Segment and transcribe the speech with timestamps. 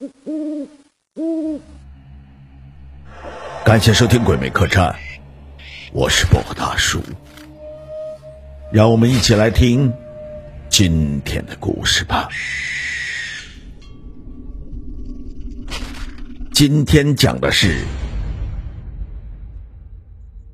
[0.00, 0.68] 呜呜
[1.16, 1.60] 呜
[3.66, 4.88] 感谢收听《鬼魅客栈》，
[5.92, 7.02] 我是薄荷大叔，
[8.72, 9.92] 让我们一起来听
[10.70, 12.30] 今天的故事吧。
[16.54, 17.84] 今天讲的是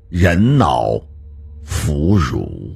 [0.09, 0.99] 人脑
[1.63, 2.75] 腐乳。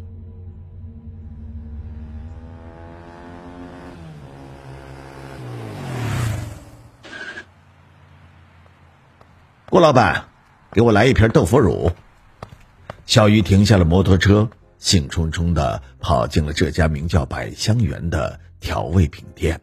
[9.72, 10.26] 郭老板，
[10.74, 11.90] 给我来一瓶豆腐乳。
[13.06, 14.50] 小鱼停下了摩托车，
[14.80, 19.62] 兴冲冲的跑进了这家名叫“百香园”的调味品店。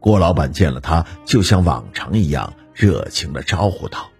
[0.00, 4.10] 郭老板见了他，就像往常一样热情的招呼道：“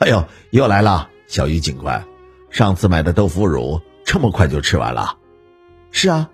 [0.00, 2.02] 哎呦，又来了，小鱼警官，
[2.48, 5.18] 上次买的豆腐乳这么快就吃完了？
[5.90, 6.30] 是啊，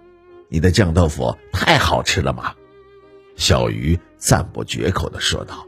[0.48, 2.54] 你的酱豆腐太好吃了嘛！”
[3.34, 5.66] 小鱼赞不绝口的说道：“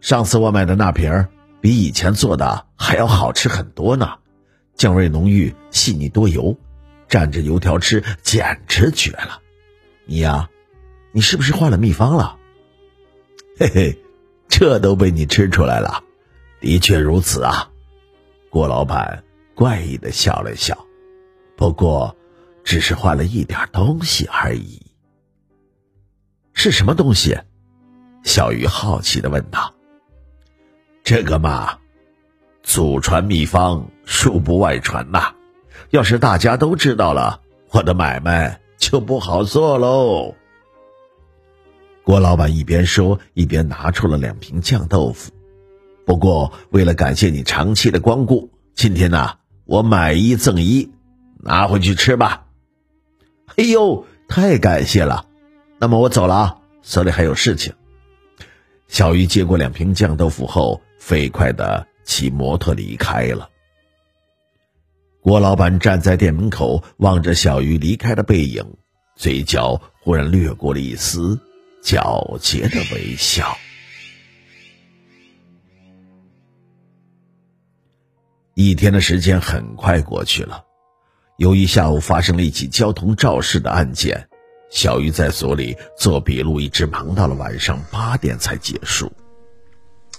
[0.00, 1.28] 上次我买的那瓶儿。”
[1.68, 4.20] 比以前做的还要好吃很多呢，
[4.74, 6.56] 酱味浓郁，细腻多油，
[7.10, 9.42] 蘸着油条吃简直绝了。
[10.06, 10.48] 你呀，
[11.12, 12.38] 你是不是换了秘方了？
[13.58, 13.98] 嘿嘿，
[14.48, 16.02] 这都被你吃出来了，
[16.58, 17.70] 的确如此啊。
[18.48, 19.22] 郭老板
[19.54, 20.86] 怪异的笑了笑，
[21.54, 22.16] 不过
[22.64, 24.80] 只是换了一点东西而已。
[26.54, 27.38] 是什么东西？
[28.24, 29.74] 小鱼好奇的问道。
[31.08, 31.78] 这个嘛，
[32.62, 35.32] 祖传秘方，恕不外传呐。
[35.88, 40.34] 要是大家都知道了，我的买卖就不好做喽。
[42.04, 45.32] 郭老板一边说，一边拿出了两瓶酱豆腐。
[46.04, 49.30] 不过，为了感谢你长期的光顾，今天呢，
[49.64, 50.92] 我买一赠一，
[51.38, 52.44] 拿回去吃吧。
[53.56, 55.24] 哎呦，太感谢了！
[55.78, 57.72] 那么我走了啊，手里还有事情。
[58.88, 60.82] 小鱼接过两瓶酱豆腐后。
[60.98, 63.48] 飞快的骑摩托离开了。
[65.20, 68.76] 郭老板站在店门口，望着小鱼离开的背影，
[69.16, 71.40] 嘴角忽然掠过了一丝
[71.82, 73.56] 皎洁的微笑。
[78.54, 80.64] 一天的时间很快过去了，
[81.36, 84.27] 由于下午发生了一起交通肇事的案件，
[84.70, 89.12] 小鱼在所里做笔录，一直忙到了晚上八点才结束。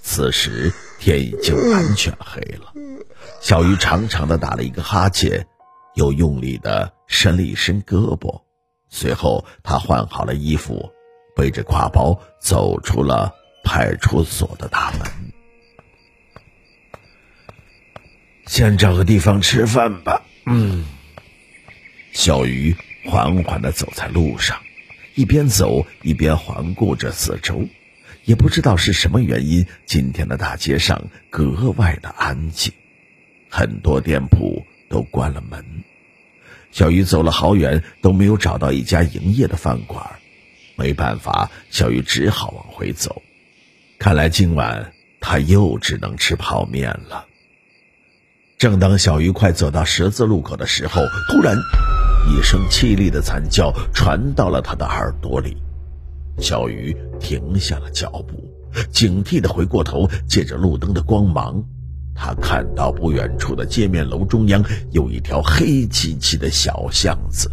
[0.02, 2.72] 此时天已经完全黑了，
[3.40, 5.46] 小鱼长长的打了一个哈欠，
[5.94, 8.42] 又用力的伸了一伸胳膊，
[8.88, 10.90] 随后他换好了衣服，
[11.36, 15.00] 背着挎包走出了派出所的大门。
[18.46, 20.22] 先找个地方吃饭吧。
[20.46, 20.84] 嗯，
[22.12, 22.74] 小鱼
[23.04, 24.58] 缓缓的走在路上，
[25.14, 27.66] 一边走一边环顾着四周。
[28.24, 32.72] 也不知道是什么原因，今天的大街上格外的安静，
[33.48, 35.64] 很多店铺都关了门。
[36.70, 40.04] 小鱼走了好远，都没有找到一家营业的饭馆，
[40.76, 43.22] 没办法，小鱼只好往回走。
[43.98, 47.26] 看来今晚他又只能吃泡面了。
[48.58, 51.56] 正当小鱼快走到十字路口的时候，突然，
[52.28, 55.56] 一声凄厉的惨叫传到了他的耳朵里。
[56.38, 58.48] 小鱼停下了脚步，
[58.90, 61.62] 警惕的回过头，借着路灯的光芒，
[62.14, 67.50] 他看到不远处的街面楼中央有一条黑漆漆的小巷子。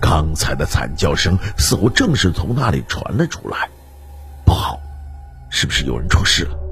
[0.00, 3.68] 刚才的惨叫声似乎正是从那里传了出来。
[4.44, 4.78] 不好，
[5.50, 6.63] 是不是有人出事了？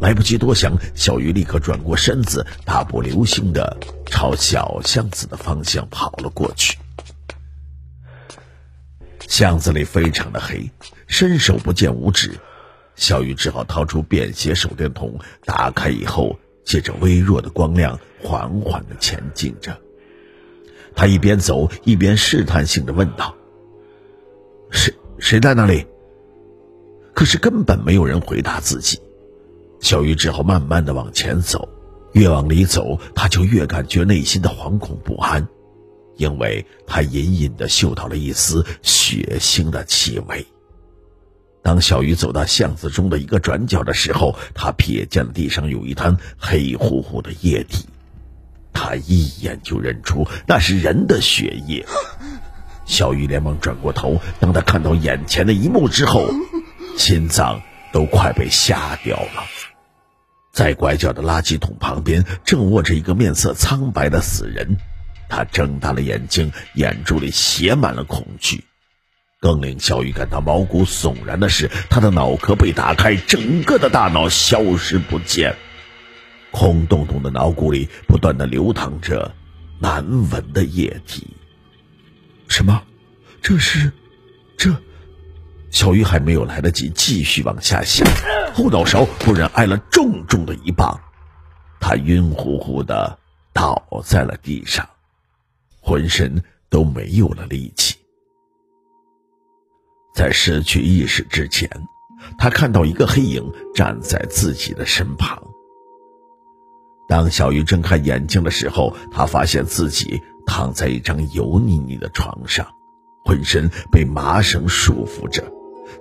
[0.00, 3.76] 来不及多想，小鱼立刻转过身子，大步流星的
[4.06, 6.78] 朝小巷子的方向跑了过去。
[9.26, 10.70] 巷子里非常的黑，
[11.06, 12.38] 伸手不见五指，
[12.94, 19.76] 小鱼只好掏出便携手电筒，打开以后，借着微弱的光亮，缓缓的前进着。
[20.94, 23.34] 他一边走一边试探性的问道
[24.70, 25.86] ：“谁谁在那里？”
[27.14, 29.00] 可是根本没有人回答自己。
[29.80, 31.68] 小鱼只好慢慢的往前走，
[32.12, 35.46] 越往里走，他就越感觉内心的惶恐不安。
[36.16, 40.44] 因为他隐隐的嗅到了一丝血腥的气味。
[41.62, 47.86] 当小鱼走到巷子中的一个转角的时候，他瞥见地上有一滩黑乎乎的液体，
[48.72, 51.86] 他一眼就认出那是人的血液。
[52.84, 56.28] 小鱼连忙转过头，当他看到眼前的一幕之后，
[56.96, 57.60] 心脏
[57.92, 59.44] 都快被吓掉了。
[60.52, 64.76] 在拐角的垃圾桶旁边，正卧着一个面色苍白的死人。
[65.28, 68.64] 他睁大了眼睛，眼珠里写满了恐惧。
[69.40, 75.54] 更令小雨感到毛骨悚然的是，他的脑壳被打开，整个的大脑消失不见，
[76.50, 79.34] 空洞洞的脑骨里不断的流淌着
[79.78, 81.28] 难闻的液体。
[82.48, 82.82] 什么？
[83.40, 83.92] 这是？
[84.56, 84.74] 这？
[85.70, 88.06] 小鱼还没有来得及继续往下想，
[88.54, 90.98] 后脑勺突然挨了重重的一棒，
[91.78, 93.18] 他晕乎乎的
[93.52, 94.88] 倒在了地上，
[95.80, 97.96] 浑身都没有了力气。
[100.14, 101.70] 在失去意识之前，
[102.38, 105.40] 他看到一个黑影站在自己的身旁。
[107.08, 112.66] 当小鱼睁开眼睛的时候，他发现自己躺在一张油腻腻的床上，
[113.24, 115.50] 浑身被麻绳束缚着，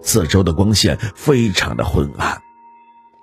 [0.01, 2.41] 四周的光线非常的昏暗，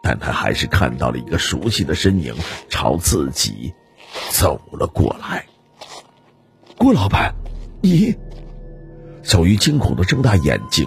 [0.03, 2.35] 但他还是看到了一个熟悉的身影
[2.69, 3.73] 朝自己
[4.31, 5.47] 走了过来。
[6.77, 7.35] 郭老板，
[7.83, 8.15] 你。
[9.23, 10.87] 小鱼惊恐的睁大眼睛。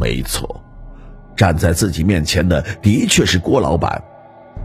[0.00, 0.62] 没错，
[1.36, 4.02] 站在自己面前的的确是郭老板，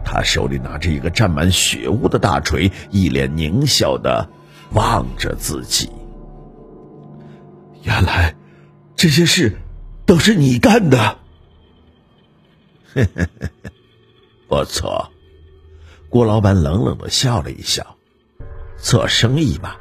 [0.06, 4.30] 他手里拿着一个沾满血污的大锤，一脸狞笑的
[4.72, 5.92] 望着自己。
[7.84, 8.34] 原来，
[8.96, 9.58] 这些事
[10.10, 11.20] 都是你干的。
[14.50, 15.12] 不错。
[16.10, 17.96] 郭老板冷冷的笑了一笑，
[18.76, 19.76] 做生意嘛，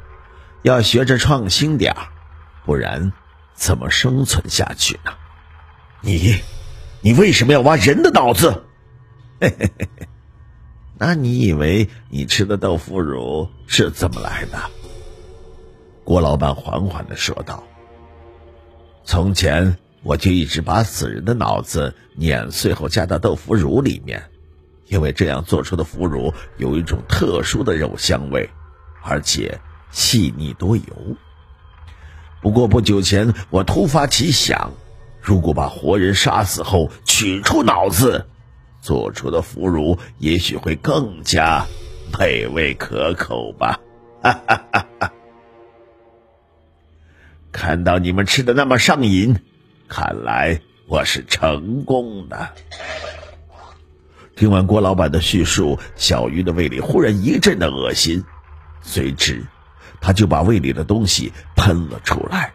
[0.61, 1.95] 要学着创新点。
[2.63, 3.11] 不然，
[3.55, 5.11] 怎么生存下去呢？
[6.01, 6.35] 你，
[7.01, 8.51] 你为什么要挖人的脑子？
[9.41, 10.07] 嘿嘿嘿嘿，
[10.99, 14.59] 那你以为你吃的豆腐乳是怎么来的？
[16.03, 17.63] 郭老板缓缓的说道
[19.03, 24.23] ：“从前我就一直把死人的脑子碾碎后加到豆腐乳里面，
[24.87, 28.49] 因为这样做出的腐乳有一种特殊的肉香味，
[29.03, 29.59] 而且
[29.91, 30.83] 细腻多油。”
[32.41, 34.71] 不过不久前，我突发奇想，
[35.21, 38.25] 如果把活人杀死后取出脑子，
[38.79, 41.65] 做出的腐乳也许会更加
[42.17, 43.81] 美味可口吧。
[44.23, 45.11] 哈哈哈哈
[47.51, 49.35] 看到你们吃的那么上瘾，
[49.89, 52.49] 看来我是成功的。
[54.35, 58.23] 听完郭老板的叙述，小鱼的胃里忽然一阵的恶心，
[58.81, 59.43] 随之。
[59.99, 62.53] 他就把胃里的东西喷了出来，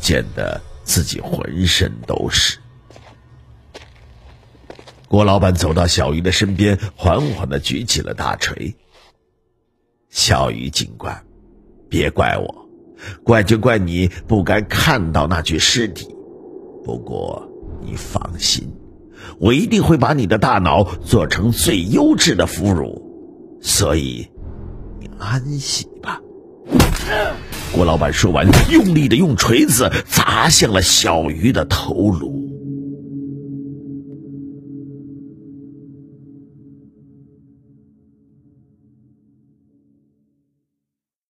[0.00, 2.58] 溅得自己浑身都是。
[5.06, 8.74] 郭老板走到小鱼的身边，缓缓的举起了大锤。
[10.08, 11.24] 小鱼警官，
[11.88, 12.68] 别怪我，
[13.22, 16.08] 怪就怪你不该看到那具尸体。
[16.84, 17.50] 不过
[17.80, 18.70] 你放心，
[19.38, 23.02] 我一定会把你的大脑做成最优质的腐乳，
[23.62, 24.28] 所以
[25.00, 26.20] 你安息吧。
[27.72, 32.43] 郭老板说完，用力的用锤子砸向了小鱼的头颅。